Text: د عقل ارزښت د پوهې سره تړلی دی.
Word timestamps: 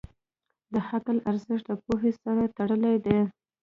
د 0.73 0.75
عقل 0.89 1.17
ارزښت 1.29 1.65
د 1.69 1.71
پوهې 1.85 2.11
سره 2.21 2.43
تړلی 2.57 2.95
دی. 3.05 3.19